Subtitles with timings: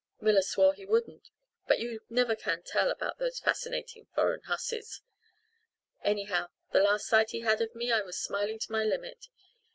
[0.19, 1.29] Miller swore he wouldn't,
[1.67, 5.03] but you never can tell about those fascinating foreign hussies.
[6.03, 9.27] Anyhow, the last sight he had of me I was smiling to my limit.